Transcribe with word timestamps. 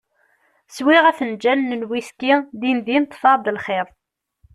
Swiɣ 0.75 1.03
afenǧal 1.09 1.59
n 1.65 1.87
wiski, 1.89 2.33
din 2.59 2.79
din 2.85 3.05
ṭfeɣ-d 3.11 3.45
lxiḍ. 3.57 3.87